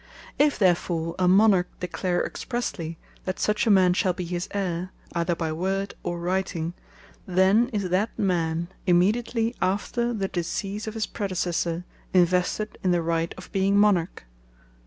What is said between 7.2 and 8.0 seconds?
then is